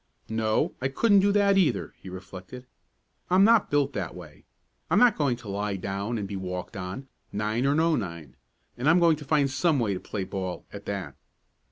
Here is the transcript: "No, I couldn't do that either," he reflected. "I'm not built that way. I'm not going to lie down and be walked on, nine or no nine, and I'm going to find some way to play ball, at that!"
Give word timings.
"No, 0.29 0.73
I 0.81 0.87
couldn't 0.87 1.19
do 1.19 1.31
that 1.33 1.59
either," 1.59 1.93
he 2.01 2.09
reflected. 2.09 2.65
"I'm 3.29 3.43
not 3.43 3.69
built 3.69 3.93
that 3.93 4.15
way. 4.15 4.45
I'm 4.89 4.97
not 4.97 5.15
going 5.15 5.35
to 5.35 5.47
lie 5.47 5.75
down 5.75 6.17
and 6.17 6.27
be 6.27 6.35
walked 6.35 6.75
on, 6.75 7.07
nine 7.31 7.67
or 7.67 7.75
no 7.75 7.95
nine, 7.95 8.35
and 8.77 8.89
I'm 8.89 8.99
going 8.99 9.17
to 9.17 9.25
find 9.25 9.47
some 9.47 9.77
way 9.79 9.93
to 9.93 9.99
play 9.99 10.23
ball, 10.23 10.65
at 10.73 10.87
that!" 10.87 11.15